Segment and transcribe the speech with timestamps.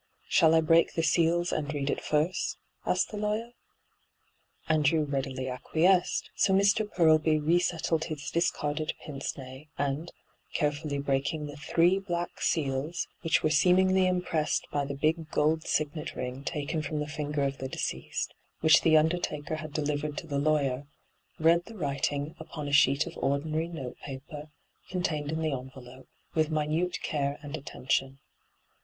[0.27, 2.55] Shall I break the seals and read it first
[2.85, 3.51] V asked the lawyer.
[4.67, 6.91] Andrew readily acquiesced, so Mr.
[6.91, 10.11] Purlby resettled his discarded pince nez, and,
[10.55, 16.15] carefully breaking the three black seals, which were seemingly impressed by the big gold signet
[16.15, 20.39] ring taken from the finger of the deceased, which the undertaker had delivered to the
[20.39, 20.87] lawyer,
[21.39, 24.49] read the writing upon a sheet of D,gt,, 6rtbyGOOglC 94 ENTRAPPED ordinary note paper,
[24.89, 28.17] contained in the envelope, with minute care and attention.